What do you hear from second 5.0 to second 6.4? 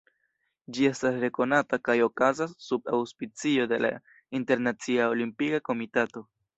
Olimpika Komitato.